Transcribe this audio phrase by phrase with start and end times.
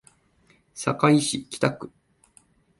[0.73, 1.91] 堺市北区